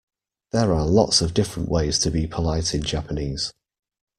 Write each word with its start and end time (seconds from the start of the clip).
There 0.51 0.73
are 0.73 0.83
lots 0.87 1.21
of 1.21 1.31
different 1.35 1.69
ways 1.69 1.99
to 1.99 2.09
be 2.09 2.25
polite 2.25 2.73
in 2.73 2.81
Japanese. 2.81 3.53